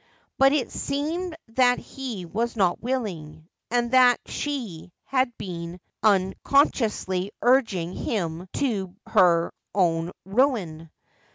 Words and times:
But 0.39 0.51
it 0.51 0.71
seemed 0.71 1.35
that 1.49 1.77
he 1.77 2.25
was 2.25 2.55
not 2.55 2.81
willing, 2.81 3.47
and 3.69 3.91
that 3.91 4.19
she 4.25 4.91
had 5.03 5.31
been 5.37 5.79
unconsciously 6.01 7.31
urging 7.43 7.93
him 7.93 8.47
to 8.53 8.95
her 9.05 9.53
own 9.75 10.09
ruin. 10.25 10.89